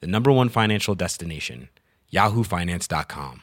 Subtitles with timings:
[0.00, 1.68] the number one financial destination,
[2.12, 3.42] yahoofinance.com.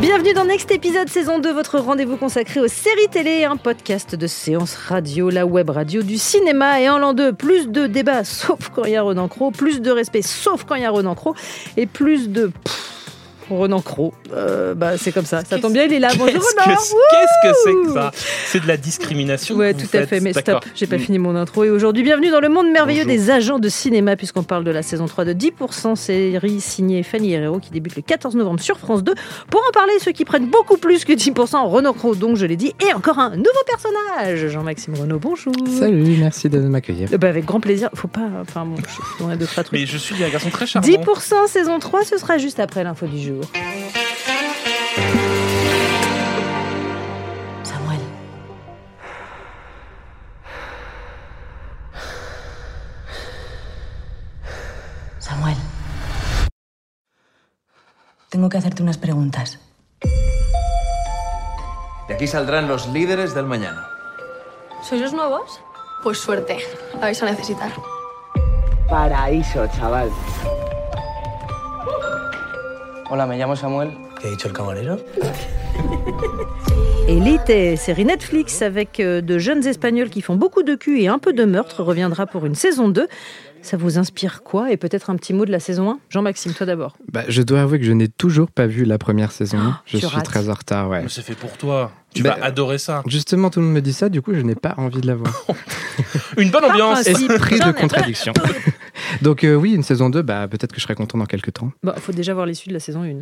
[0.00, 4.26] Bienvenue dans Next épisode saison 2, votre rendez-vous consacré aux séries télé, un podcast de
[4.26, 6.80] séance radio, la web radio du cinéma.
[6.80, 9.80] Et en l'an 2, plus de débats, sauf quand il y a Ronan Croc, plus
[9.80, 11.36] de respect, sauf quand il y a Ronan Croc,
[11.76, 12.50] et plus de...
[13.50, 14.14] Ronan Croc.
[14.32, 15.42] Euh, bah, c'est comme ça.
[15.44, 16.08] Ça tombe bien, il est là.
[16.16, 16.78] Bonjour Ronan.
[16.80, 18.10] c'est- qu'est-ce que c'est que ça?
[18.46, 19.56] C'est de la discrimination.
[19.56, 21.00] Ouais, que tout à fait, mais stop, j'ai pas Mm.
[21.00, 21.64] fini mon intro.
[21.64, 23.18] Et aujourd'hui, bienvenue dans le monde merveilleux Bonjour.
[23.18, 27.32] des agents de cinéma, puisqu'on parle de la saison 3 de 10%, série signée Fanny
[27.32, 29.14] Herrero, qui débute le 14 novembre sur France 2.
[29.50, 32.56] Pour en parler, ceux qui prennent beaucoup plus que 10%, Renaud Croc, donc je l'ai
[32.56, 35.52] dit, et encore un nouveau personnage, Jean-Maxime Renaud, bonjour.
[35.78, 37.08] Salut, merci de m'accueillir.
[37.12, 39.78] Euh, bah, avec grand plaisir, faut pas, enfin bon, je on a deux, trois trucs.
[39.78, 40.86] Mais je suis un garçon très charmant.
[40.86, 43.39] 10% saison 3, ce sera juste après l'info du jour.
[47.62, 48.00] Samuel.
[55.18, 55.56] Samuel.
[58.28, 59.58] Tengo que hacerte unas preguntas.
[62.08, 63.86] De aquí saldrán los líderes del mañana.
[64.82, 65.60] ¿Sois los nuevos?
[66.02, 66.58] Pues suerte,
[66.94, 67.72] la vais a necesitar.
[68.88, 70.10] Paraíso, chaval.
[73.10, 73.90] Hola, me llamo Samuel.
[74.20, 74.96] ¿Qué ha dicho el camarero?
[77.08, 81.18] Elite, série Netflix avec euh, de jeunes Espagnols qui font beaucoup de cul et un
[81.18, 83.08] peu de meurtre, reviendra pour une saison 2.
[83.62, 86.66] Ça vous inspire quoi Et peut-être un petit mot de la saison 1 Jean-Maxime, toi
[86.66, 86.96] d'abord.
[87.12, 89.58] Bah, je dois avouer que je n'ai toujours pas vu la première saison.
[89.86, 90.24] je tu suis rates.
[90.24, 91.02] très en retard, ouais.
[91.02, 91.90] Mais c'est fait pour toi.
[92.14, 93.02] Tu Bah, vas adorer ça.
[93.06, 95.14] Justement, tout le monde me dit ça, du coup, je n'ai pas envie de la
[95.16, 95.32] voir.
[96.38, 97.06] Une bonne ambiance.
[97.06, 98.32] Esprit de contradiction.
[99.22, 101.72] Donc euh, oui, une saison 2, bah, peut-être que je serai content dans quelques temps.
[101.84, 103.20] Il faut déjà voir l'issue de la saison 1.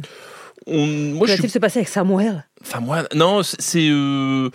[0.66, 1.48] On- Moi, je suis.
[1.48, 2.44] se passer avec Samuel?
[2.62, 3.88] Enfin, moi, non, c'est- c'est.
[3.90, 4.50] euh,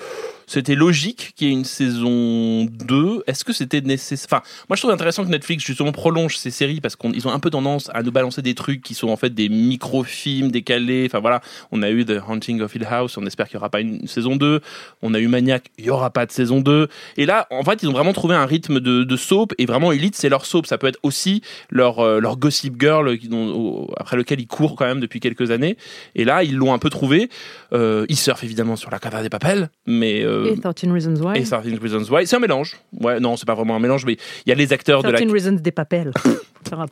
[0.47, 3.23] C'était logique qu'il y ait une saison 2.
[3.27, 4.27] Est-ce que c'était nécessaire?
[4.31, 7.39] Enfin, moi je trouve intéressant que Netflix justement prolonge ces séries parce qu'ils ont un
[7.39, 11.05] peu tendance à nous balancer des trucs qui sont en fait des micro-films décalés.
[11.07, 13.69] Enfin voilà, on a eu The Haunting of Hill House, on espère qu'il n'y aura
[13.69, 14.61] pas une saison 2.
[15.01, 16.87] On a eu Maniac, il n'y aura pas de saison 2.
[17.17, 20.15] Et là, en fait, ils ont vraiment trouvé un rythme de, soap et vraiment Elite,
[20.15, 20.65] c'est leur soap.
[20.65, 24.85] Ça peut être aussi leur, euh, leur Gossip Girl au- après lequel ils courent quand
[24.85, 25.77] même depuis quelques années.
[26.15, 27.29] Et là, ils l'ont un peu trouvé.
[27.73, 30.23] Euh, ils surfent évidemment sur la Casa des Papel, mais.
[30.33, 32.25] Euh, Et 13 Reasons Why et 13 Reasons Why.
[32.27, 32.77] C'est un mélange.
[32.99, 35.19] Ouais, non, c'est pas vraiment un mélange, mais il y a les acteurs de la.
[35.19, 36.11] 13 Reasons des papels.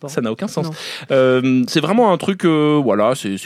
[0.07, 0.67] Ça n'a aucun sens.
[1.11, 3.37] Euh, c'est vraiment un truc, euh, voilà, c'est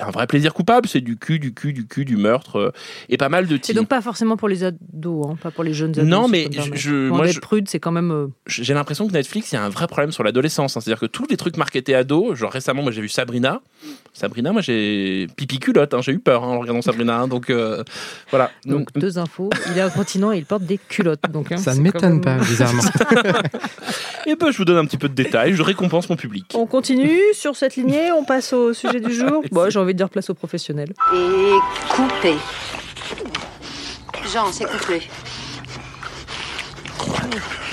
[0.00, 0.88] un vrai plaisir coupable.
[0.88, 2.72] C'est du cul, du cul, du cul, du meurtre
[3.08, 3.74] et pas mal de Et tirs.
[3.74, 6.04] donc pas forcément pour les ados, hein, pas pour les jeunes ados.
[6.04, 8.30] Non, mais je moi, d'être je- prude, c'est quand même...
[8.46, 10.76] J'ai l'impression que Netflix, il y a un vrai problème sur l'adolescence.
[10.76, 10.80] hein.
[10.80, 13.60] C'est-à-dire que tous les trucs marketés ados, genre récemment, moi j'ai vu Sabrina.
[14.16, 15.92] Sabrina, moi j'ai pipi culotte.
[15.92, 16.00] hein.
[16.00, 17.18] J'ai eu peur hein, en regardant Sabrina.
[17.18, 17.28] hein.
[17.28, 17.82] donc euh,
[18.30, 18.50] voilà.
[18.64, 19.50] Donc, deux infos.
[19.72, 21.20] Il est incontinent et il porte des culottes.
[21.30, 22.82] Donc, hein, Ça c'est ne quand m'étonne même- pas, bizarrement.
[24.26, 25.54] Et ben, je vous donne un petit peu de détails.
[25.54, 26.46] Je récompense mon public.
[26.54, 29.42] On continue sur cette lignée, on passe au sujet du jour.
[29.52, 30.94] Bon, j'ai envie de dire place aux professionnels.
[31.14, 31.52] Et
[31.90, 32.34] coupé.
[34.32, 35.02] Jean, c'est coupé.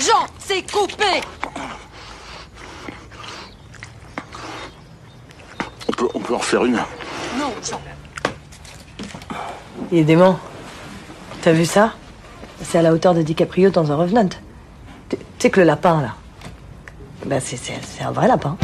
[0.00, 1.20] Jean, c'est coupé
[6.02, 6.74] peut, on peut en refaire une.
[7.38, 7.80] Non, Jean.
[9.90, 10.38] Il est dément.
[11.42, 11.94] T'as vu ça?
[12.62, 14.28] C'est à la hauteur de DiCaprio dans un Revenant.
[15.08, 16.14] Tu sais que le lapin, là,
[17.26, 18.56] bah c'est- c'est c'est un vrai lapin.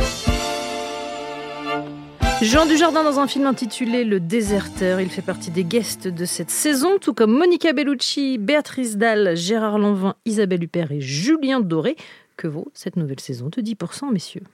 [2.41, 5.00] Jean Dujardin dans un film intitulé Le Déserteur.
[5.00, 9.79] Il fait partie des guests de cette saison, tout comme Monica Bellucci, Béatrice Dalle, Gérard
[9.79, 11.96] Lanvin, Isabelle Huppert et Julien Doré.
[12.37, 13.49] Que vaut cette nouvelle saison?
[13.50, 14.44] De 10%, messieurs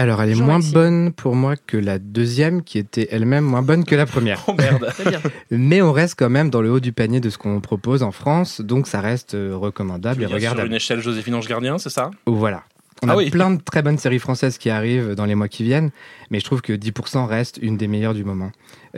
[0.00, 3.84] Alors, elle est moins bonne pour moi que la deuxième, qui était elle-même moins bonne
[3.84, 4.42] que la première.
[4.48, 4.86] Oh merde.
[4.88, 5.20] Très bien.
[5.50, 8.10] Mais on reste quand même dans le haut du panier de ce qu'on propose en
[8.12, 10.68] France, donc ça reste euh, recommandable et dire sur regardable.
[10.68, 12.10] une échelle Joséphine Ange Gardien, c'est ça?
[12.26, 12.62] Voilà.
[13.02, 13.30] On Ah a oui.
[13.30, 15.90] plein de très bonnes séries françaises qui arrivent dans les mois qui viennent,
[16.30, 18.52] mais je trouve que 10% reste une des meilleures du moment,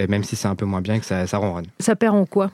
[0.08, 1.66] même si c'est un peu moins bien et que ça, ça ronronne.
[1.78, 2.50] Ça perd en quoi,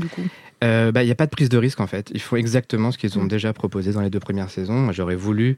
[0.00, 0.22] du coup?
[0.64, 2.10] Euh, bah, Il n'y a pas de prise de risque en fait.
[2.12, 3.28] Ils font exactement ce qu'ils ont Mm.
[3.28, 4.74] déjà proposé dans les deux premières saisons.
[4.74, 5.56] Moi, j'aurais voulu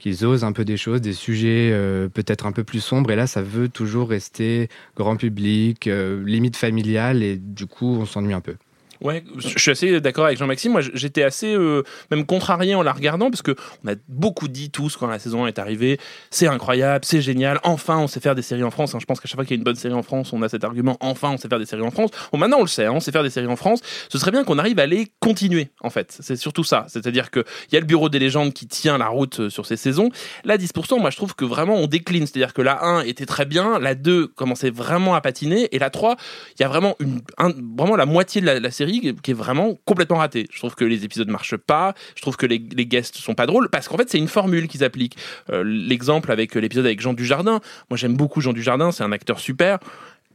[0.00, 3.10] qu'ils osent un peu des choses, des sujets euh, peut-être un peu plus sombres.
[3.12, 8.06] Et là, ça veut toujours rester grand public, euh, limite familial, et du coup, on
[8.06, 8.56] s'ennuie un peu.
[9.02, 10.72] Ouais, je suis assez d'accord avec Jean-Maxime.
[10.72, 14.70] Moi, j'étais assez euh, même contrarié en la regardant parce que on a beaucoup dit
[14.70, 15.98] tous quand la saison est arrivée,
[16.30, 17.60] c'est incroyable, c'est génial.
[17.62, 18.94] Enfin, on sait faire des séries en France.
[18.94, 18.98] Hein.
[19.00, 20.50] Je pense qu'à chaque fois qu'il y a une bonne série en France, on a
[20.50, 20.98] cet argument.
[21.00, 22.10] Enfin, on sait faire des séries en France.
[22.30, 23.80] Bon, maintenant, on le sait, hein, on sait faire des séries en France.
[24.10, 25.70] Ce serait bien qu'on arrive à les continuer.
[25.80, 26.84] En fait, c'est surtout ça.
[26.88, 29.64] C'est-à-dire que il y a le bureau des légendes qui tient la route euh, sur
[29.64, 30.10] ces saisons.
[30.44, 32.26] La 10%, moi, je trouve que vraiment on décline.
[32.26, 35.88] C'est-à-dire que la 1 était très bien, la 2 commençait vraiment à patiner, et la
[35.88, 36.16] 3,
[36.58, 39.76] il y a vraiment une, vraiment la moitié de la, la série qui est vraiment
[39.84, 40.46] complètement raté.
[40.50, 41.94] Je trouve que les épisodes marchent pas.
[42.16, 44.84] Je trouve que les, guests sont pas drôles parce qu'en fait c'est une formule qu'ils
[44.84, 45.16] appliquent.
[45.50, 47.60] Euh, L'exemple avec l'épisode avec Jean Dujardin.
[47.90, 49.78] Moi j'aime beaucoup Jean Dujardin, c'est un acteur super.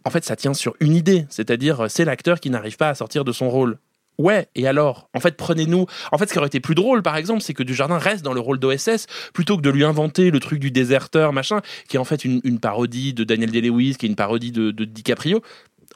[0.05, 3.25] En fait, ça tient sur une idée, c'est-à-dire c'est l'acteur qui n'arrive pas à sortir
[3.25, 3.79] de son rôle.
[4.17, 5.09] Ouais, et alors?
[5.13, 5.87] En fait, prenez-nous.
[6.11, 8.33] En fait, ce qui aurait été plus drôle, par exemple, c'est que Dujardin reste dans
[8.33, 11.99] le rôle d'OSS plutôt que de lui inventer le truc du déserteur, machin, qui est
[11.99, 15.41] en fait une, une parodie de Daniel Day-Lewis, qui est une parodie de, de DiCaprio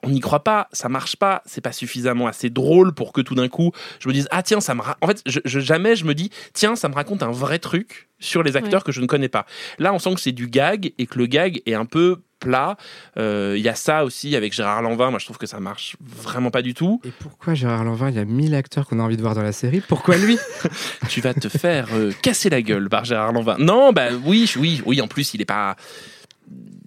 [0.04, 3.36] on n'y croit pas, ça marche pas, c'est pas suffisamment assez drôle pour que tout
[3.36, 6.14] d'un coup je me dise ah tiens ça me en fait je, jamais je me
[6.14, 9.30] dis tiens ça me raconte un vrai truc sur les acteurs que je ne connais
[9.30, 9.46] pas.
[9.78, 12.78] Là on sent que c'est du gag et que le gag est un peu plat.
[13.18, 15.10] Euh, Il y a ça aussi avec Gérard Lanvin.
[15.10, 17.02] Moi, je trouve que ça marche vraiment pas du tout.
[17.04, 19.44] Et pourquoi Gérard Lanvin Il y a mille acteurs qu'on a envie de voir dans
[19.44, 19.82] la série.
[19.82, 20.38] Pourquoi lui?
[21.10, 23.58] Tu vas te faire euh, casser la gueule par Gérard Lanvin.
[23.60, 25.02] Non, bah oui, oui, oui.
[25.02, 25.76] En plus, il est pas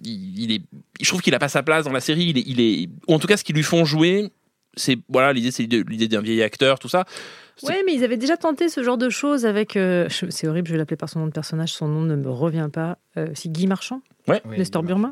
[0.03, 0.61] il, est,
[1.01, 2.25] je trouve qu'il a pas sa place dans la série.
[2.25, 4.31] Il est, il est, ou en tout cas, ce qu'ils lui font jouer,
[4.75, 7.05] c'est voilà, l'idée, c'est l'idée d'un vieil acteur, tout ça.
[7.61, 9.77] Oui, mais ils avaient déjà tenté ce genre de choses avec.
[9.77, 12.29] Euh, c'est horrible, je vais l'appeler par son nom de personnage, son nom ne me
[12.29, 12.97] revient pas.
[13.15, 14.41] Euh, c'est Guy Marchand Ouais.
[14.57, 15.09] Nestor Burma,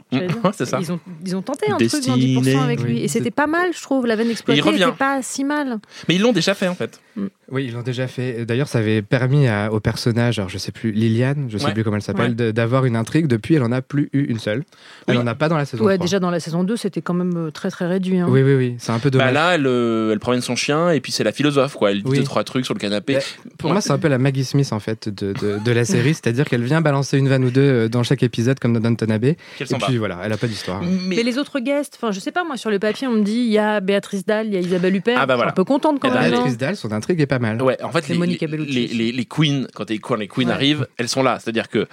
[0.53, 0.79] c'est ça.
[0.79, 2.99] Ils ont, ils ont tenté un truc dans 10% avec lui.
[3.03, 4.07] Et c'était pas mal, je trouve.
[4.07, 5.79] La veine exploitée n'était pas si mal.
[6.07, 7.01] Mais ils l'ont déjà fait, en fait.
[7.17, 7.25] Mm.
[7.51, 8.45] Oui, ils l'ont déjà fait.
[8.45, 11.73] D'ailleurs, ça avait permis à, au personnage, alors je sais plus, Liliane, je sais Ouais.
[11.73, 13.27] plus comment elle s'appelle, d'avoir une intrigue.
[13.27, 14.63] Depuis, elle en a plus eu une seule.
[15.07, 15.21] Elle Oui.
[15.23, 16.05] en a pas dans la saison Ouais, 3.
[16.05, 18.17] déjà dans la saison 2, c'était quand même euh, très très réduit.
[18.17, 18.27] hein.
[18.29, 18.75] Oui, oui, oui.
[18.79, 19.27] C'est un peu dommage.
[19.27, 21.91] Bah là, elle, euh, elle promène son chien et puis c'est la philosophe, quoi.
[21.91, 23.17] Elle dit trois trucs sur le canapé.
[23.57, 23.73] Pour Ouais.
[23.73, 26.45] moi, c'est un peu la Maggie Smith en fait de, de, de la série, c'est-à-dire
[26.45, 29.35] qu'elle vient balancer une vanne ou deux euh, dans chaque épisode comme dans Downton Abbey.
[29.57, 29.87] Qu'elle Et s'en va.
[29.87, 30.81] puis voilà, elle a pas d'histoire.
[30.81, 31.15] Mais...
[31.17, 33.33] Mais les autres guests, enfin, je sais pas, moi, sur le papier, on me dit
[33.39, 35.17] il y a Béatrice Dalle, il y a Isabelle Huppert.
[35.19, 35.51] Ah bah Je suis voilà.
[35.51, 36.31] un peu contente quand ben, même.
[36.31, 36.57] Béatrice hein.
[36.59, 37.61] Dalle, son intrigue est pas mal.
[37.61, 40.53] Ouais, en fait, les, les, les, les- les queens, quand, les, quand les queens Ouais.
[40.53, 41.37] arrivent, elles sont là.
[41.39, 41.87] C'est-à-dire que,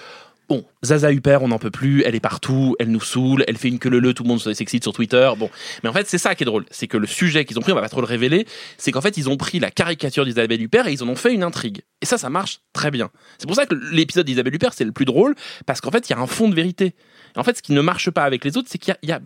[0.48, 3.68] bon, Zaza Huppert, on n'en peut plus, elle est partout, elle nous saoule, elle fait
[3.68, 5.30] une queue leu, tout le monde s'excite sur Twitter.
[5.38, 5.50] Bon,
[5.82, 6.64] mais en fait, c'est ça qui est drôle.
[6.70, 8.46] C'est que le sujet qu'ils ont pris, on va pas trop le révéler,
[8.78, 11.32] c'est qu'en fait, ils ont pris la caricature d'Isabelle Huppert et ils en ont fait
[11.34, 11.82] une intrigue.
[12.00, 13.10] Et ça, ça marche très bien.
[13.38, 15.34] C'est pour ça que l'épisode d'Isabelle Huppert, c'est le plus drôle,
[15.66, 16.94] parce qu'en fait, il y a un fond de vérité.
[17.36, 18.98] Et en fait, ce qui ne marche pas avec les autres, c'est qu'il y a,
[19.02, 19.20] il y a-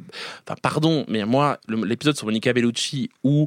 [0.47, 3.47] enfin, pardon, mais moi, le- l'épisode sur Monica Bellucci où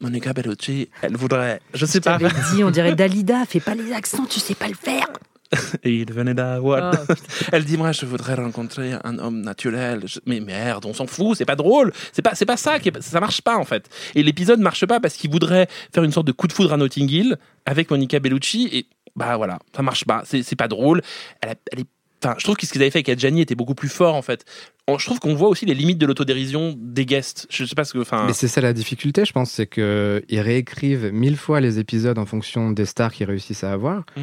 [0.00, 2.18] Monica Bellucci, elle voudrait, je sais Je pas,
[2.54, 5.08] dit, on dirait Dalida, fais pas les accents, tu sais pas le faire.
[5.84, 6.94] et il venait d'avoir.
[7.08, 7.12] Oh,
[7.52, 10.02] Elle dit moi je voudrais rencontrer un homme naturel.
[10.06, 11.92] Je- Mais merde, on s'en fout, c'est pas drôle.
[12.12, 13.88] C'est pas c'est pas ça qui est- ça marche pas en fait.
[14.14, 16.76] Et l'épisode marche pas parce qu'il voudrait faire une sorte de coup de foudre à
[16.76, 20.22] Notting Hill avec Monica Bellucci et bah voilà, ça marche pas.
[20.26, 21.02] C'est c'est pas drôle.
[21.40, 21.86] Elle, a- elle est
[22.24, 24.22] Enfin, je trouve que ce qu'ils avaient fait avec Adjani était beaucoup plus fort en
[24.22, 24.46] fait.
[24.88, 27.46] On- Je trouve qu'on voit aussi les limites de l'autodérision des guests.
[27.50, 27.98] Je sais pas ce que.
[27.98, 32.18] Enfin, Mais c'est ça la difficulté, je pense, c'est qu'ils réécrivent mille fois les épisodes
[32.18, 34.04] en fonction des stars qu'ils réussissent à avoir.
[34.16, 34.20] Mm.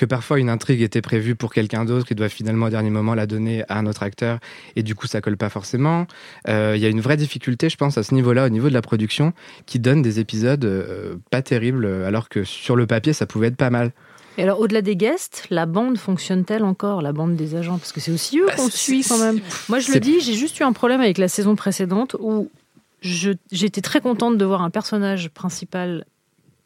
[0.00, 3.14] Que parfois une intrigue était prévue pour quelqu'un d'autre, qui doit finalement au dernier moment
[3.14, 4.38] la donner à un autre acteur,
[4.74, 6.06] et du coup ça colle pas forcément.
[6.48, 8.72] Euh, Il y a une vraie difficulté, je pense, à ce niveau-là, au niveau de
[8.72, 9.34] la production,
[9.66, 13.58] qui donne des épisodes euh, pas terribles, alors que sur le papier ça pouvait être
[13.58, 13.92] pas mal.
[14.38, 17.76] Et alors, au-delà des guests, la bande fonctionne-t-elle encore, la bande des agents?
[17.76, 19.40] Parce que c'est aussi eux Bah, qu'on suit quand même.
[19.68, 22.48] Moi, je le dis, j'ai juste eu un problème avec la saison précédente où
[23.02, 26.06] j'étais très contente de voir un personnage principal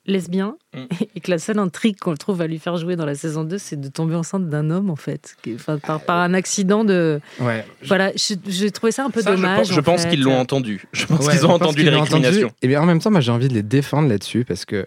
[0.06, 0.78] lesbien Mm.
[1.14, 3.58] et que la seule intrigue qu'on trouve à lui faire jouer dans la saison 2,
[3.58, 5.36] c'est de tomber enceinte d'un homme, en fait.
[5.54, 7.20] Enfin, par, par un accident de...
[7.40, 7.64] Ouais.
[7.84, 9.72] Voilà, je- j'ai trouvé ça un peu ça, dommage.
[9.72, 10.84] je en pense qu'ils l'ont entendu.
[10.92, 12.50] Je pense qu'ils ont entendu les récriminations.
[12.62, 14.86] Et bien en même temps, moi j'ai envie de les défendre là-dessus parce que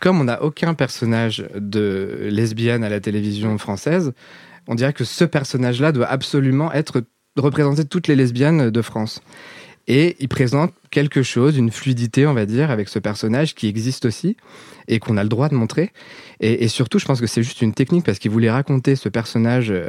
[0.00, 4.12] comme on n'a aucun personnage de lesbienne à la télévision française,
[4.66, 7.02] on dirait que ce personnage-là doit absolument être
[7.36, 9.20] représenter toutes les lesbiennes de France.
[9.86, 14.04] Et il présente quelque chose, une fluidité, on va dire, avec ce personnage qui existe
[14.04, 14.36] aussi
[14.88, 15.92] et qu'on a le droit de montrer.
[16.40, 19.08] Et, et surtout, je pense que c'est juste une technique parce qu'il voulait raconter ce
[19.08, 19.88] personnage euh,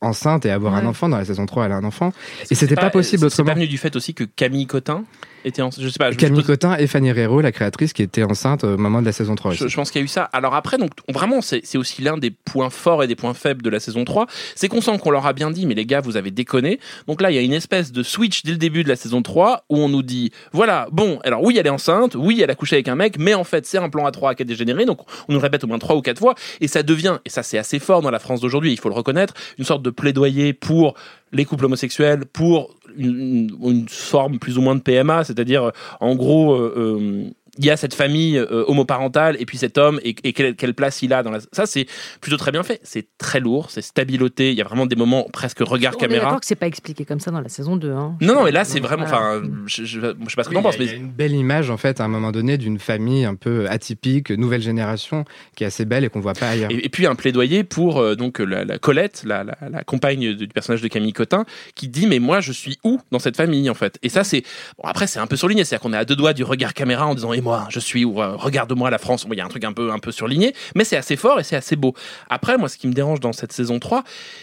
[0.00, 1.08] enceinte et avoir un enfant.
[1.08, 2.12] Dans la saison 3, elle a un enfant.
[2.50, 3.54] Et c'était pas, possible C'est pas autrement.
[3.54, 5.04] venu du fait aussi que Camille Cotin
[5.46, 5.70] était en.
[5.70, 6.08] Je sais pas.
[6.10, 9.00] je- je Camille pose- Cotin et Fanny Herrero, la créatrice qui était enceinte au moment
[9.00, 10.24] de la saison 3 Je, pense qu'il y a eu ça.
[10.32, 13.62] Alors après, donc on- vraiment, c'est aussi l'un des points forts et des points faibles
[13.62, 14.26] de la saison 3.
[14.56, 16.80] C'est qu'on sent qu'on leur a bien dit, mais les gars, vous avez déconné.
[17.06, 19.22] Donc là, il y a une espèce de switch dès le début de la saison
[19.22, 22.54] 3 où on nous dit, voilà, bon, alors oui, elle est enceinte, oui, elle a
[22.54, 24.84] couché avec un mec, mais en fait, c'est un plan à 3 qui a dégénéré.
[24.84, 26.34] Donc on nous répète au moins trois ou quatre fois.
[26.60, 28.94] Et ça devient, et ça c'est assez fort dans la France d'aujourd'hui, il faut le
[28.94, 30.94] reconnaître, une sorte de plaidoyer pour
[31.32, 36.74] les couples homosexuels, pour une, forme plus ou moins de PMA, c'est-à-dire, en gros, euh,
[36.76, 40.54] euh, il y a cette famille euh, homoparentale et puis cet homme et, et quelle,
[40.56, 41.38] quelle place il a dans la.
[41.52, 41.86] Ça, c'est
[42.20, 42.80] plutôt très bien fait.
[42.82, 44.50] C'est très lourd, c'est stabiloté.
[44.50, 46.24] Il y a vraiment des moments presque regard On caméra.
[46.24, 47.90] d'accord que c'est pas expliqué comme ça dans la saison 2.
[47.92, 48.16] Hein.
[48.20, 49.04] Non, non, mais là, c'est vraiment.
[49.04, 50.96] Enfin, je, je, je sais pas ce que Oui, t'en penses, mais il y a
[50.96, 54.62] une belle image en fait à un moment donné d'une famille un peu atypique, nouvelle
[54.62, 55.24] génération,
[55.56, 56.70] qui est assez belle et qu'on voit pas ailleurs.
[56.70, 60.34] Et, et puis un plaidoyer pour euh, donc la, la Colette, la, la, la compagne
[60.34, 61.44] du personnage de Camille Cotin,
[61.74, 63.98] qui dit mais moi je suis où dans cette famille en fait?
[64.02, 64.42] Et ça c'est
[64.78, 67.06] bon, après c'est un peu surligné, c'est-à-dire qu'on est à deux doigts du regard caméra
[67.06, 69.26] en disant moi je suis où Euh, Regarde-moi la France.
[69.30, 71.76] Il y a un truc un peu surligné, mais c'est assez fort et c'est assez
[71.76, 71.94] beau.
[72.28, 74.02] Après moi ce qui me dérange dans cette saison 3,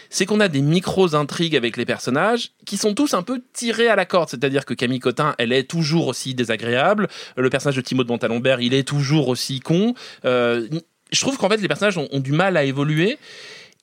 [0.10, 3.88] c'est qu'on a des micros intrigues avec les personnages qui sont tous un peu tirés
[3.89, 7.81] à la corde, c'est-à-dire que Camille Cotin elle est toujours aussi désagréable, le personnage de
[7.81, 9.93] Thibaut de Montalembert il est toujours aussi con.
[10.25, 10.67] Euh,
[11.12, 13.17] je trouve qu'en fait les personnages ont du mal à évoluer.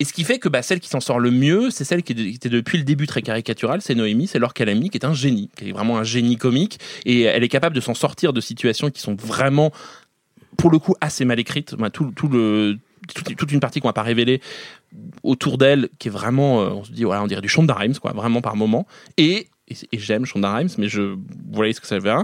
[0.01, 2.15] Et ce qui fait que bah, celle qui s'en sort le mieux, c'est celle qui
[2.15, 5.13] qui était depuis le début très caricaturale, c'est Noémie, c'est Laure Calamy, qui est un
[5.13, 8.41] génie, qui est vraiment un génie comique, et elle est capable de s'en sortir de
[8.41, 9.73] situations qui sont vraiment,
[10.57, 11.75] pour le coup, assez mal écrites.
[11.75, 12.79] Bah, tout, tout le,
[13.13, 14.41] toute, toute une partie qu'on va pas révéler
[15.25, 17.97] autour d'elle, qui est vraiment, euh, on se dit, voilà, on dirait du Shonda Rhimes,
[17.97, 18.87] quoi, vraiment par moment.
[19.17, 22.23] Et, et, et j'aime Shonda Rhimes, mais je, vous voyez ce que ça veut dire.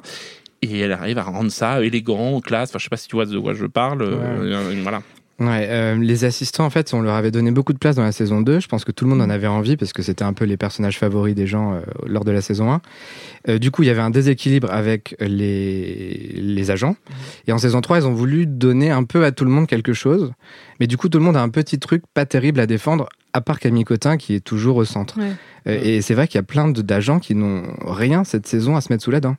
[0.62, 2.70] Et elle arrive à rendre ça élégant, classe.
[2.70, 4.00] Enfin, je sais pas si tu vois de quoi je parle.
[4.00, 5.02] euh, voilà.
[5.40, 8.12] Ouais, euh, les assistants, en fait, on leur avait donné beaucoup de place dans la
[8.12, 8.60] saison 2.
[8.60, 10.56] Je pense que tout le monde en avait envie parce que c'était un peu les
[10.56, 12.80] personnages favoris des gens euh, lors de la saison 1.
[13.48, 16.94] Euh, du coup, il y avait un déséquilibre avec les, les agents.
[17.48, 19.92] Et en saison 3, ils ont voulu donner un peu à tout le monde quelque
[19.92, 20.32] chose.
[20.78, 23.40] Mais du coup, tout le monde a un petit truc pas terrible à défendre, à
[23.40, 25.18] part Camille Cotin qui est toujours au centre.
[25.18, 25.32] Ouais.
[25.66, 28.92] Et c'est vrai qu'il y a plein d'agents qui n'ont rien cette saison à se
[28.92, 29.36] mettre sous la dent.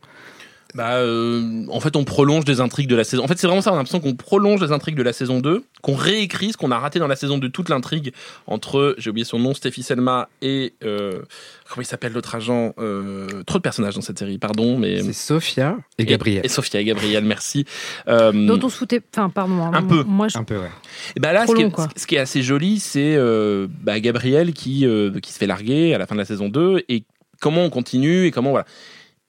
[0.76, 3.24] Bah, euh, en fait, on prolonge des intrigues de la saison.
[3.24, 3.72] En fait, c'est vraiment ça.
[3.72, 6.70] On a l'impression qu'on prolonge les intrigues de la saison 2, qu'on réécrit ce qu'on
[6.72, 8.12] a raté dans la saison 2, toute l'intrigue
[8.46, 11.22] entre, j'ai oublié son nom, Stéphie Selma et euh,
[11.70, 12.74] comment il s'appelle l'autre agent.
[12.78, 16.46] Euh, trop de personnages dans cette série, pardon, mais C'est Sophia et Gabriel.
[16.46, 17.66] Et, Sophia et Gabriel, merci.
[18.10, 19.02] Euh, Dont on se foutait.
[19.16, 19.62] Enfin, pardon.
[19.62, 20.04] hein, Un peu.
[20.04, 20.38] Moi, je...
[20.38, 20.72] Un peu, ouais.
[21.16, 24.86] Et bah là, qui, est, ce qui est assez joli, c'est euh, bah, Gabriel qui,
[24.86, 27.04] euh, qui se fait larguer à la fin de la saison 2 et
[27.40, 28.66] comment on continue et comment voilà.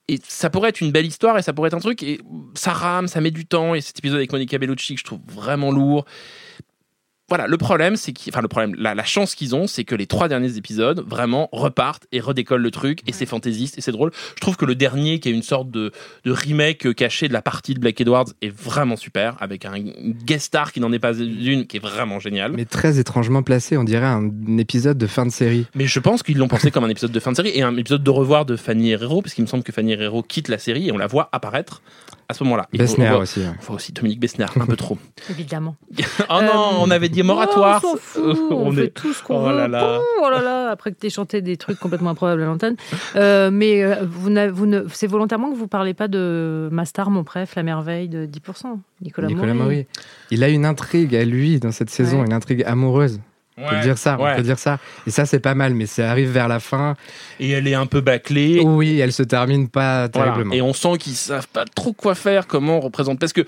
[0.08, 2.20] Et ça pourrait être une belle histoire et ça pourrait être un truc et
[2.54, 5.20] ça rame, ça met du temps et cet épisode avec Monica Bellucci que je trouve
[5.26, 6.04] vraiment lourd.
[7.28, 9.96] Voilà, le problème, c'est qu'il, enfin le problème, la, la chance qu'ils ont, c'est que
[9.96, 13.90] les trois derniers épisodes vraiment repartent et redécollent le truc et c'est fantaisiste et c'est
[13.90, 14.12] drôle.
[14.36, 15.90] Je trouve que le dernier, qui est une sorte de,
[16.24, 20.46] de remake caché de la partie de Black Edwards, est vraiment super avec un guest
[20.46, 22.52] star qui n'en est pas une, qui est vraiment génial.
[22.52, 25.66] Mais très étrangement placé, on dirait un épisode de fin de série.
[25.74, 27.76] Mais je pense qu'ils l'ont pensé comme un épisode de fin de série et un
[27.76, 30.58] épisode de revoir de Fanny Herrero, parce qu'il me semble que Fanny Herrero quitte la
[30.58, 31.82] série et on la voit apparaître
[32.28, 32.66] à ce moment-là.
[32.72, 33.40] On voit- aussi.
[33.40, 33.46] ouais.
[33.58, 34.98] on voit aussi Dominique Bessner, un peu trop.
[35.30, 35.76] Évidemment.
[36.28, 37.80] oh non, on avait dit moratoire.
[37.84, 39.56] Oh, on s'en fout, on, On fait est- tout ce qu'on Oh veut.
[39.56, 40.00] là là.
[40.22, 42.76] Oh là là, après que tu chanté des trucs complètement improbables à l'antenne.
[43.16, 47.22] Euh, mais euh, vous vous ne, c'est volontairement que vous parlez pas de Mastar, mon
[47.24, 48.78] préf, la merveille de 10%.
[49.02, 49.58] Nicolas, Nicolas Maury.
[49.76, 49.86] Maury.
[50.30, 52.26] Il a une intrigue à lui dans cette saison, Ouais.
[52.26, 53.20] une intrigue amoureuse.
[53.58, 54.32] On peut dire ça, ouais.
[54.32, 54.78] on peut dire ça.
[55.06, 56.94] Et ça, c'est pas mal, mais ça arrive vers la fin.
[57.40, 58.60] Et elle est un peu bâclée.
[58.62, 60.30] Oui, elle se termine pas Voilà.
[60.32, 60.54] terriblement.
[60.54, 63.18] Et on sent qu'ils savent pas trop quoi faire, comment on représente.
[63.18, 63.46] Parce que,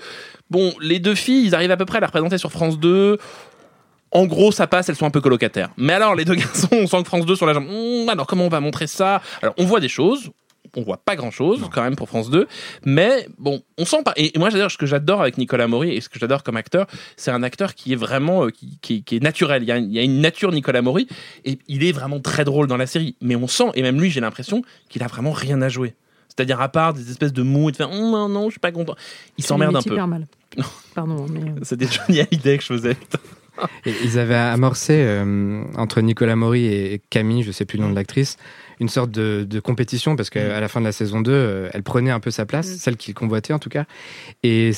[0.49, 3.17] bon, les deux filles, ils arrivent à peu près à la représenter sur France 2.
[4.11, 5.69] En gros, ça passe, elles sont un peu colocataires.
[5.77, 7.67] Mais alors, les deux garçons, on sent que France 2 sur la jambe.
[7.69, 9.21] Hum, alors, comment on va montrer ça?
[9.43, 10.31] Alors, on voit des choses.
[10.75, 12.47] On voit pas grand chose quand même pour France 2,
[12.85, 14.13] mais bon, on sent pas.
[14.17, 16.85] Et moi, j'adore ce que j'adore avec Nicolas Maury et ce que j'adore comme acteur,
[17.17, 19.63] c'est un acteur qui est vraiment euh, qui, qui- qui est naturel.
[19.63, 21.07] Il y, a, il y a une nature Nicolas Maury
[21.43, 23.15] et il est vraiment très drôle dans la série.
[23.19, 25.95] Mais on sent et même lui, j'ai l'impression qu'il a vraiment rien à jouer.
[26.27, 28.59] C'est-à-dire à part des espèces de mots et de faire Hum, non non, je suis
[28.59, 28.95] pas content.
[29.39, 29.95] Il s'emmerde un peu.
[30.05, 30.27] mal.
[30.93, 31.41] Pardon, mais.
[31.49, 32.97] euh, C'était Johnny Hallyday que je faisais.
[33.85, 37.95] Ils avaient amorcé euh, entre Nicolas Maury et Camille, je sais plus le nom de
[37.95, 38.37] l'actrice,
[38.79, 41.83] une sorte de, de compétition parce qu'à la fin de la saison 2, euh, elle
[41.83, 42.77] prenait un peu sa place, Mm.
[42.77, 43.85] celle qu'ils convoitaient en tout cas.
[44.43, 44.71] Et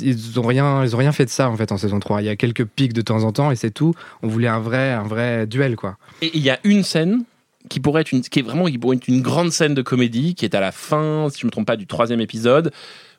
[0.00, 2.22] ils ont rien, ils ont rien fait de ça en fait en saison 3.
[2.22, 3.94] Il y a quelques pics de temps en temps et c'est tout.
[4.22, 5.96] On voulait un vrai, un vrai duel quoi.
[6.22, 7.24] Et il y a une scène
[7.68, 10.34] qui pourrait être une, qui est vraiment qui pourrait être une grande scène de comédie,
[10.34, 12.70] qui est à la fin, si je me trompe pas, du troisième épisode,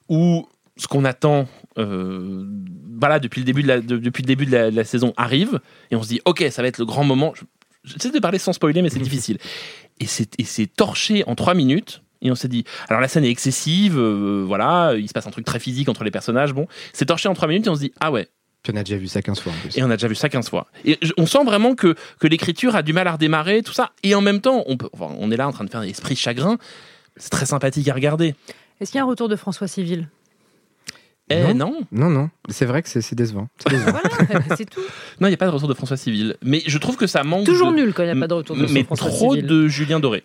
[0.07, 0.47] où
[0.77, 2.46] ce qu'on attend, euh,
[3.00, 5.13] voilà, depuis le début de la, de- depuis le début de la, de la saison
[5.17, 5.60] arrive,
[5.91, 7.34] et on se dit, ok, ça va être le grand moment.
[7.36, 7.43] Je-
[7.84, 9.38] J'essaie de parler sans spoiler, mais c'est difficile.
[10.00, 12.01] Et c'est et c'est torché en trois minutes.
[12.22, 15.31] Et on s'est dit, alors la scène est excessive, euh, voilà, il se passe un
[15.31, 17.81] truc très physique entre les personnages, bon, c'est torché en trois minutes et on se
[17.81, 18.27] dit, ah ouais,
[18.63, 19.77] Puis on a déjà vu ça 15 fois en plus.
[19.77, 20.65] et on a déjà vu ça 15 fois.
[20.84, 23.91] Et on sent vraiment que, que l'écriture a du mal à redémarrer, tout ça.
[24.01, 25.84] Et en même temps, on, peut, enfin, on est là en train de faire un
[25.88, 26.57] esprit chagrin.
[27.17, 28.34] C'est très sympathique à regarder.
[28.81, 30.10] Est-ce qu'il y a un retour de François Civil?
[31.29, 33.50] Eh non, Non, non, c'est vrai que c'est décevant.
[33.60, 34.00] C'est décevant.
[34.29, 34.79] Voilà, c'est tout.
[35.19, 36.36] non, il n'y a pas de retour de François Civil.
[36.41, 37.46] Mais je trouve que ça manque.
[37.46, 39.48] Toujours de- nul quand il n'y a pas de retour de Mais François trop Civil.
[39.48, 40.24] de Julien Doré.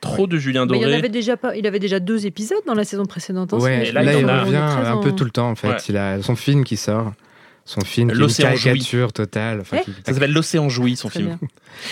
[0.00, 0.98] Trop de Julien Mais il, y en Doré.
[0.98, 3.52] avait déjà pas, il avait déjà deux épisodes dans la saison précédente.
[3.54, 5.68] hein, Ouais, là, là, il revient un en- peu tout le temps en fait.
[5.68, 5.76] Ouais.
[5.88, 7.12] Il a son film qui sort.
[7.64, 8.62] Son film qui est une L'Océan jouit.
[8.64, 9.60] caricature totale.
[9.60, 11.36] Enfin, Eh qui- Ça s'appelle L'Océan jouit, son Très film.
[11.40, 11.48] bien.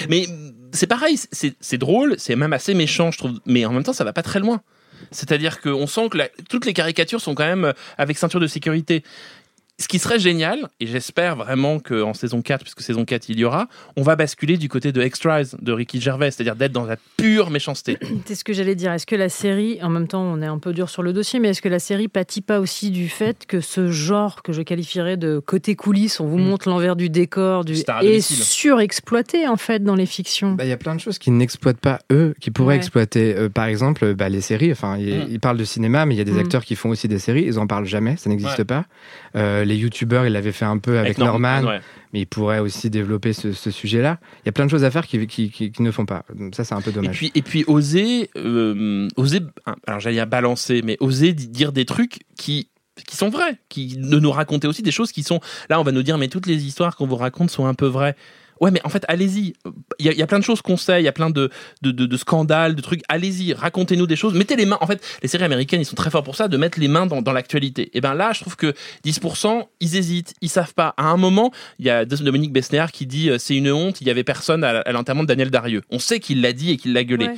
[0.08, 0.26] Mais
[0.72, 3.32] c'est pareil, c'est c'est drôle, c'est même assez méchant, je trouve.
[3.44, 4.60] Mais en même temps, ça va pas très loin.
[5.10, 9.02] C'est-à-dire qu'on sent que toutes les caricatures sont quand même euh, avec ceinture de sécurité.
[9.78, 13.44] Ce qui serait génial, et j'espère vraiment qu'en saison 4, puisque saison 4 il y
[13.44, 16.96] aura, on va basculer du côté de Extras de Ricky Gervais, c'est-à-dire d'être dans la
[17.18, 17.98] pure méchanceté.
[18.24, 18.90] C'est ce que j'allais dire.
[18.92, 21.40] Est-ce que la série, en même temps, on est un peu dur sur le dossier,
[21.40, 24.62] mais est-ce que la série pâtit pas aussi du fait que ce genre que je
[24.62, 26.44] qualifierais de côté coulisses, on vous Mm.
[26.48, 30.52] montre l'envers du décor, du est surexploité en fait dans les fictions?
[30.52, 32.76] Bah, Il y a plein de choses qui n'exploitent pas eux, qui pourraient Ouais.
[32.76, 33.36] exploiter.
[33.36, 34.72] Euh, par exemple, bah, les séries.
[34.72, 35.26] Enfin, ils, Mm.
[35.30, 36.38] ils parlent de cinéma, mais il y a des Mm.
[36.38, 37.44] acteurs qui font aussi des séries.
[37.46, 38.64] Ils en parlent jamais, ça n'existe Ouais.
[38.64, 38.86] pas.
[39.36, 41.80] Euh, les youtubeurs, ils l'avaient fait un peu avec, Norman, ouais.
[42.12, 44.18] mais ils pourraient aussi développer ce, ce sujet-là.
[44.44, 46.24] Il y a plein de choses à faire qui, qui, qui- qui ne font pas.
[46.34, 47.16] Donc ça, c'est un peu Et dommage.
[47.16, 49.40] puis, et puis oser, euh, oser,
[49.86, 52.68] alors j'allais dire balancer, mais oser di- dire des trucs qui
[53.06, 55.92] qui sont vrais, qui de nous raconter aussi des choses qui sont là on va
[55.92, 58.16] nous dire mais toutes les histoires qu'on vous raconte sont un peu vraies.
[58.60, 59.52] Ouais, mais en fait, allez-y.
[59.98, 61.28] Il y, a- il y a plein de choses qu'on sait, il y a plein
[61.30, 61.50] de,
[61.82, 63.02] de, de- de scandales, de trucs.
[63.08, 64.34] Allez-y, racontez-nous des choses.
[64.34, 64.78] Mettez les mains.
[64.80, 67.06] En fait, les séries américaines, ils sont très forts pour ça, de mettre les mains
[67.06, 67.90] dans, dans l'actualité.
[67.94, 68.72] Et ben là, je trouve que
[69.04, 70.94] 10%, ils hésitent, ils savent pas.
[70.96, 74.06] À un moment, il y a Dominique Besnéard qui dit euh, c'est une honte, il
[74.06, 75.82] y avait personne à, à l'enterrement de Daniel Darieux.
[75.90, 77.26] On sait qu'il l'a dit et qu'il l'a gueulé.
[77.26, 77.34] Ouais.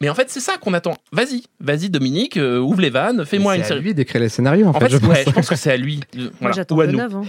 [0.00, 0.96] Mais en fait, c'est ça qu'on attend.
[1.12, 3.80] Vas-y, vas-y, Dominique, euh, ouvre les vannes, fais-moi C'est une à série.
[3.80, 5.08] lui d'écrire les scénarios, en, En fait, je pense.
[5.08, 6.00] ouais, je pense que c'est à lui.
[6.16, 6.54] Euh, Moi voilà.
[6.56, 6.98] j'attends Ou à de nous.
[6.98, 7.14] neuf.
[7.14, 7.22] hein.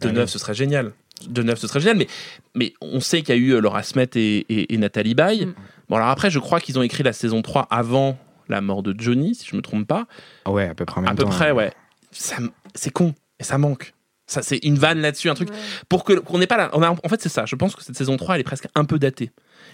[0.00, 0.92] De neuf, ce serait génial.
[1.28, 1.96] De neuf, ce serait génial.
[1.96, 2.06] Mais,
[2.54, 5.46] mais on sait qu'il y a eu euh, Laura Smet et, et- et Nathalie Baye.
[5.46, 5.54] Mm.
[5.88, 8.18] Bon, alors après, je crois qu'ils ont écrit la saison 3 avant
[8.48, 10.06] la mort de Johnny, si je me trompe pas.
[10.44, 11.54] Ah Ouais, à peu près en même À peu temps, près, hein.
[11.54, 11.72] ouais.
[12.12, 13.14] C'est con.
[13.40, 13.92] Et ça manque.
[14.26, 15.48] Ça, c'est une vanne là-dessus, un truc.
[15.88, 16.68] Pour que qu'on n'ait pas là.
[16.72, 17.44] On a, en fait, c'est ça.
[17.46, 19.30] Je pense que cette saison 3, elle est presque un peu datée.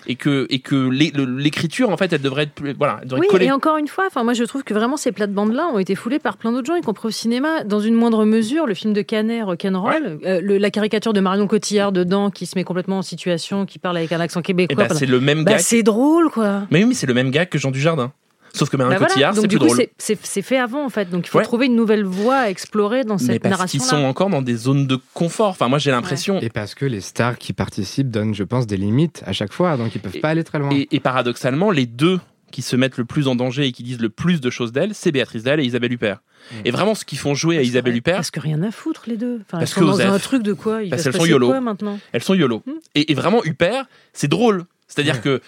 [0.07, 2.73] Et que, et que l'écriture, en fait, elle devrait être plus.
[2.73, 5.13] Voilà, elle devrait Oui, et encore une fois, enfin moi je trouve que vraiment ces
[5.13, 7.63] plates-bandes-là ont été foulées par plein d'autres gens, y compris au cinéma.
[7.65, 11.47] Dans une moindre mesure, le film de Canet, Rock'n'Roll, euh, le- la caricature de Marion
[11.47, 14.89] Cotillard dedans, qui se met complètement en situation, qui parle avec un accent québécois.
[14.89, 15.59] bah, c'est le même Bah, gars.
[15.59, 16.67] c'est drôle, quoi.
[16.71, 18.13] Mais oui, mais c'est le même gars que Jean Dujardin.
[18.55, 19.09] Sauf que Marion Bah voilà.
[19.13, 19.87] Cotillard, Donc c'est du plus coup, drôle.
[19.99, 21.09] c'est- fait avant, en fait.
[21.11, 21.45] Donc il faut Ouais.
[21.45, 24.03] trouver une nouvelle voie à explorer dans Mais cette parce qu'ils narration-là.
[24.03, 25.49] sont encore dans des zones de confort.
[25.51, 26.39] Enfin, moi, j'ai l'impression.
[26.41, 29.77] Et parce que les stars qui participent donnent, je pense, des limites à chaque fois,
[29.77, 30.71] donc ils peuvent Et- pas aller très loin.
[30.73, 34.01] Et, et paradoxalement, les deux qui se mettent le plus en danger et qui disent
[34.03, 36.19] le plus de choses d'elle, c'est Béatrice Dalle et Isabelle Huppert.
[36.67, 39.17] Et vraiment, ce qu'ils font jouer à Isabelle Huppert, Parce que rien à foutre, les
[39.17, 39.37] deux.
[39.47, 40.11] Enfin, Parce ils sont que dans Osef.
[40.11, 41.47] un truc de quoi Il Parce qu'elles sont YOLO.
[41.49, 41.99] quoi maintenant?
[42.13, 42.63] Elles sont YOLO.
[42.67, 42.73] Hmm.
[42.95, 44.67] Et, et vraiment, Huppert, c'est drôle.
[44.89, 45.41] C'est-à-dire que.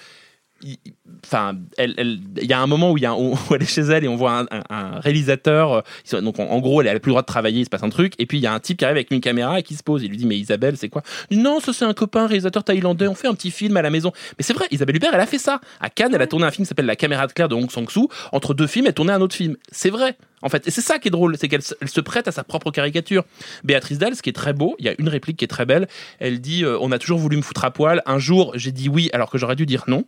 [0.64, 0.79] Il-
[1.24, 3.62] Enfin, elle, elle- il y a un moment où, il y a un- où elle
[3.62, 5.83] est chez elle et on voit un, un- un réalisateur.
[6.12, 7.83] euh, Donc, en, en gros, elle a plus le droit de travailler, il se passe
[7.83, 8.12] un truc.
[8.18, 9.83] Et puis, il y a un type qui arrive avec une caméra et qui se
[9.83, 10.03] pose.
[10.03, 11.03] Il lui dit Mais Isabelle, c'est quoi?
[11.31, 13.07] Dit, Non, ça, c'est un copain réalisateur thaïlandais.
[13.09, 14.12] On fait un petit film à la maison.
[14.38, 15.61] Mais c'est vrai, Isabelle Huppert, elle a fait ça.
[15.81, 17.70] À Cannes, elle a tourné un film qui s'appelle La caméra de Claire de Hong
[17.70, 18.09] Sang-soo.
[18.33, 19.57] Entre deux films, elle tournait un autre film.
[19.70, 20.16] C'est vrai.
[20.42, 22.33] En fait, et c'est ça qui est drôle, c'est qu'elle se- elle se prête à
[22.33, 23.24] sa propre caricature.
[23.64, 25.64] Béatrice Dalle, ce qui est très beau, il y a une réplique qui est très
[25.64, 25.88] belle.
[26.18, 28.03] Elle dit euh, On a toujours voulu me foutre à poil.
[28.05, 30.05] Un jour, j'ai dit oui alors que j'aurais dû dire non.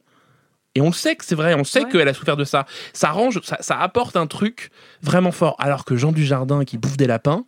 [0.76, 1.90] Et on le sait que c'est vrai, on sait Ouais.
[1.90, 2.66] qu'elle a souffert de ça.
[2.92, 4.70] Ça range, ça, ça apporte un truc
[5.02, 5.56] vraiment fort.
[5.58, 7.44] Alors que Jean Dujardin qui bouffe des lapins,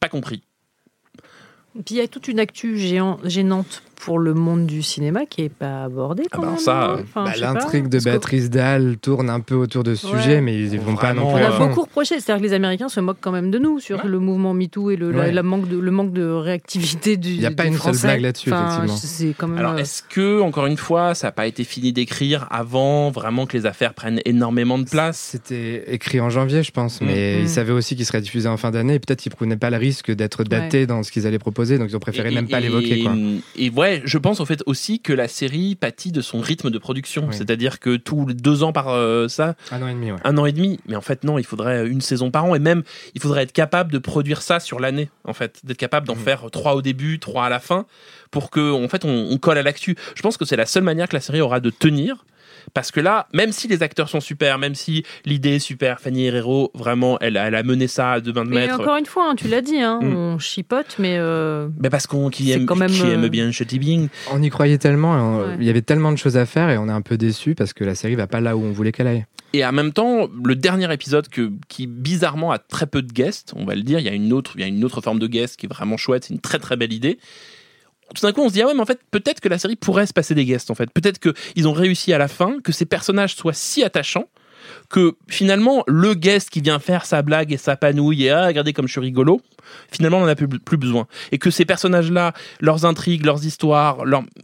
[0.00, 0.42] pas compris.
[1.74, 5.42] Puis il y a toute une actu géant- gênante pour le monde du cinéma qui
[5.42, 6.24] est pas abordée.
[6.32, 6.96] Ah bah même, ça, hein.
[6.98, 10.12] euh, Enfin, Bah, L'intrigue de Béatrice Dalle tourne un peu autour de ce Ouais.
[10.22, 11.66] sujet, mais ils vont pas non plus On a fond.
[11.68, 14.08] beaucoup reproché, c'est-à-dire que les Américains se moquent quand même de nous sur Ouais.
[14.10, 15.32] le mouvement MeToo et le, la- Ouais.
[15.32, 17.30] la manque de, le manque de réactivité du.
[17.30, 18.06] Il y a pas une seule Français.
[18.06, 18.96] blague là-dessus, Enfin, effectivement.
[18.96, 19.58] C'est quand même.
[19.58, 23.46] Alors, euh, est-ce que, encore une fois, ça n'a pas été fini d'écrire avant vraiment
[23.46, 25.18] que les affaires prennent énormément de place?
[25.18, 27.42] C'était écrit en janvier, je pense, mais Mm.
[27.42, 28.94] ils savaient aussi qu'il serait diffusé en fin d'année.
[28.94, 31.88] et Peut-être qu'ils prenaient pas le risque d'être datés dans ce qu'ils allaient proposer, donc
[31.90, 33.02] ils ont préféré Et- même pas et- l'évoquer.
[33.02, 33.12] quoi.
[33.56, 36.78] Et ouais, je pense en fait aussi que la série pâtit de son rythme de
[36.78, 37.26] production.
[37.28, 37.34] Oui.
[37.36, 40.18] C'est-à-dire que tous les deux ans par euh, ça, Un an et demi, ouais.
[40.24, 40.78] un an et demi.
[40.86, 42.54] Mais en fait, non, il faudrait une saison par an.
[42.54, 42.82] Et même,
[43.14, 45.60] il faudrait être capable de produire ça sur l'année, en fait.
[45.64, 46.22] D'être capable d'en Mhm.
[46.22, 47.86] faire trois au début, trois à la fin,
[48.30, 49.96] pour que, en fait, on, on colle à l'actu.
[50.14, 52.24] Je pense que c'est la seule manière que la série aura de tenir.
[52.74, 56.26] Parce que là, même si les acteurs sont super, même si l'idée est super, Fanny
[56.26, 58.80] Herrero, vraiment, elle, a- elle a mené ça à 20 Mais mètres.
[58.80, 60.14] encore une fois, hein, tu l'as dit, hein, Mm.
[60.16, 63.50] on chipote, mais euh, Mais parce qu'on qui aime, quand même, qui euh, aime bien
[63.52, 64.08] Chetty Bing.
[64.32, 65.56] On y croyait tellement, on- Ouais.
[65.60, 67.72] il y avait tellement de choses à faire et on est un peu déçu parce
[67.72, 69.26] que la série va pas là où on voulait qu'elle aille.
[69.52, 73.52] Et en même temps, le dernier épisode que, qui bizarrement a très peu de guests,
[73.56, 75.18] on va le dire, il y a une autre, il y a une autre forme
[75.18, 77.18] de guest qui est vraiment chouette, c'est une très très belle idée.
[78.14, 79.76] Tout d'un coup, on se dit ah ouais, mais en fait, peut-être que la série
[79.76, 80.90] pourrait se passer des guests en fait.
[80.90, 84.28] Peut-être que ils ont réussi à la fin que ces personnages soient si attachants
[84.88, 88.72] que finalement le guest qui vient faire sa blague et sa panouille et ah regardez
[88.72, 89.40] comme je suis rigolo,
[89.90, 93.98] finalement on en a plus, plus besoin et que ces personnages-là, leurs intrigues, leurs histoires,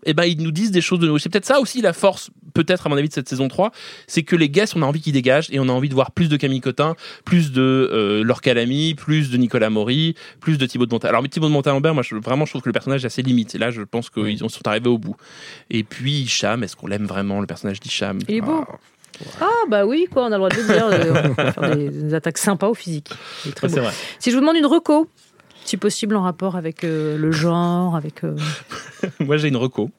[0.05, 1.19] eh ben ils nous disent des choses de nous.
[1.19, 3.73] C'est peut-être ça aussi la force, peut-être à mon avis de cette saison 3,
[4.07, 6.11] c'est que les guests on a envie qu'ils dégagent et on a envie de voir
[6.13, 7.61] plus de Camille Cotin, plus de
[7.93, 11.11] euh, Laure Calamy, plus de Nicolas Maury, plus de Thibaut de Montalembert.
[11.11, 13.23] Alors mais Thibaut de Montalembert, moi je, vraiment je trouve que le personnage a ses
[13.23, 15.17] limites et là je pense qu'ils sont arrivés au bout.
[15.71, 18.19] Et puis Hicham, est-ce qu'on l'aime vraiment le personnage d'Hicham?
[18.29, 18.65] Il est beau.
[18.69, 18.79] Ah
[19.69, 20.87] bah oui, quoi, on a le droit de le dire.
[20.87, 23.11] euh, on peut faire des, des attaques sympas au physique.
[23.45, 23.75] Il est très beau.
[23.75, 23.93] c'est vrai.
[24.19, 25.09] Si je vous demande une reco,
[25.65, 28.25] si possible en rapport avec euh, le genre, avec...
[28.25, 28.37] euh,
[29.21, 29.91] Moi, j'ai une reco.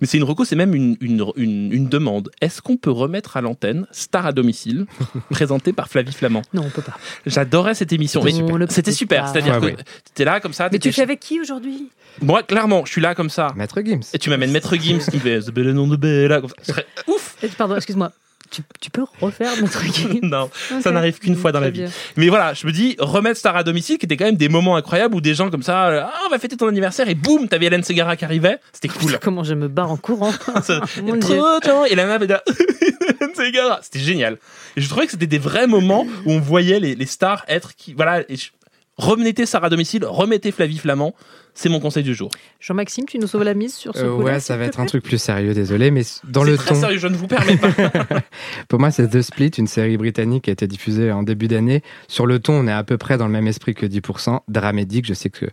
[0.00, 2.30] Mais c'est une reco, c'est même une, une, une, une demande.
[2.40, 4.86] Est-ce qu'on peut remettre à l'antenne Star à domicile,
[5.30, 6.40] présentée par Flavie Flamand?
[6.54, 6.96] Non, on peut pas.
[7.26, 8.22] J'adorais cette émission.
[8.24, 9.24] Mais On le C'était super.
[9.24, 9.32] pas.
[9.32, 9.84] C'est-à-dire Ouais, que ouais.
[10.04, 10.64] t'étais là comme ça.
[10.72, 11.90] Mais tu t'étais- fais avec qui aujourd'hui?
[12.22, 13.52] Moi, clairement, je suis là comme ça.
[13.56, 14.00] Maître Gims.
[14.14, 16.40] Et tu m'amènes Maître Gims qui me fait The Belle nom de Bella.
[16.40, 16.56] comme ça.
[16.62, 18.12] Ce serait ouf Eh, Pardon, excuse-moi.
[18.52, 20.50] Tu, tu peux refaire notre game Non,
[20.82, 21.80] ça n'arrive qu'une fois dans la vie.
[21.80, 21.90] bien.
[22.16, 24.76] Mais voilà, je me dis, remettre Star à domicile, qui était quand même des moments
[24.76, 27.48] incroyables où des gens comme ça, euh, ah, on va fêter ton anniversaire, et boum,
[27.48, 28.58] t'avais Hélène Segara qui arrivait.
[28.72, 29.18] C'était cool.
[29.22, 31.72] Comment je me barre en courant Ça- Mon trop Dieu.
[31.90, 33.80] Et la meuf Hélène Segara.
[33.82, 34.36] C'était génial.
[34.76, 37.74] Et je trouvais que c'était des vrais moments où on voyait les, les stars être
[37.74, 38.50] qui, voilà, et je-
[38.98, 41.14] remettez Sarah à domicile, remettez Flavie Flamand.
[41.54, 42.30] C'est mon conseil du jour.
[42.60, 44.86] Jean-Maxime, tu nous sauves la mise sur ce Euh, coup-là, ouais, ça va être un
[44.86, 46.80] truc plus sérieux, désolé, mais dans C'est le très ton.
[46.80, 47.70] sérieux, je ne vous permets pas.
[48.68, 51.82] Pour moi, c'est The Split, une série britannique qui a été diffusée en début d'année.
[52.08, 54.40] Sur le ton, on est à peu près dans le même esprit que 10%.
[54.48, 55.50] Dramédique, je sais que euh,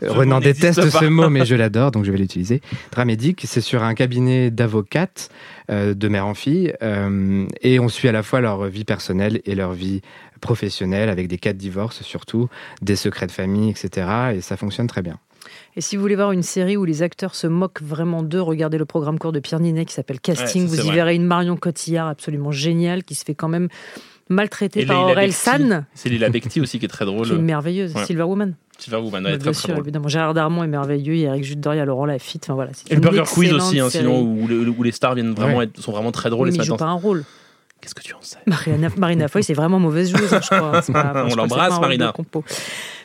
[0.00, 2.62] Ce Renan déteste ce mot, mais je l'adore, donc je vais l'utiliser.
[2.90, 5.28] Dramédique, c'est sur un cabinet d'avocates
[5.70, 9.42] euh, de mère en fille, euh, et on suit à la fois leur vie personnelle
[9.44, 10.00] et leur vie
[10.40, 12.48] professionnelle, avec des cas de divorce surtout,
[12.80, 14.06] des secrets de famille, etc.
[14.36, 15.18] Et ça fonctionne très bien.
[15.74, 18.76] Et si vous voulez voir une série où les acteurs se moquent vraiment d'eux, regardez
[18.76, 20.62] le programme court de Pierre Ninet qui s'appelle Casting.
[20.62, 20.94] Ouais, vous y vrai.
[20.94, 23.68] verrez une Marion Cotillard absolument géniale qui se fait quand même
[24.28, 25.32] maltraiter Et par Aurel.
[25.32, 27.26] San, C'est Lila Bekti aussi qui est très drôle.
[27.26, 27.94] qui est merveilleuse.
[27.94, 28.04] Ouais.
[28.04, 28.54] Silver Woman.
[28.78, 29.84] Silver Woman, Ouais, ouais, bien très sûr, très drôle.
[29.84, 30.08] évidemment.
[30.08, 31.14] Gérard Darmon est merveilleux.
[31.14, 32.44] Il y a Eric Jude Doria, Laurent Lafitte.
[32.44, 35.34] Enfin, voilà, Et le Burger Quiz aussi, hein, sinon, où, le- où les stars viennent
[35.34, 35.64] vraiment Ouais.
[35.64, 36.48] être- sont vraiment très Oui, drôles.
[36.48, 37.24] mais et il se joue mettent pas un rôle.
[37.80, 38.38] Qu'est-ce que tu en sais?
[38.46, 40.80] Marina, Marina Foy, c'est vraiment mauvaise joueuse, hein, je crois.
[40.92, 42.12] Pas- On l'embrasse, Marina.
[42.12, 42.44] compo.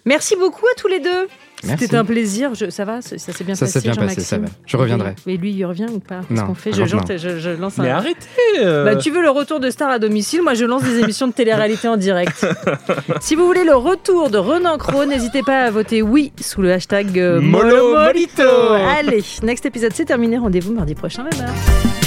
[0.06, 1.28] Merci beaucoup à tous les deux.
[1.64, 2.54] C'était un plaisir.
[2.54, 4.46] Je- ça va Ça, s'est bien Ça passé s'est bien passé, ça va.
[4.66, 5.16] Je reviendrai.
[5.26, 6.22] Et lui, il revient ou pas?
[6.28, 7.18] Qu'est-ce Non, qu'on fait je, alors genre, non.
[7.18, 7.96] je, je lance Mais un.
[7.98, 8.28] arrêtez
[8.60, 8.86] euh.
[8.86, 10.42] Bah, tu veux le retour de Star à domicile?
[10.44, 12.46] Moi, je lance des émissions de télé-réalité en direct.
[13.22, 16.72] si vous voulez le retour de Renan Cro, n'hésitez pas à voter oui sous le
[16.74, 18.44] hashtag euh, Molo Molomolito.
[18.44, 18.74] Molito.
[19.00, 20.38] Allez, next épisode, c'est terminé.
[20.38, 22.07] Rendez-vous mardi prochain, même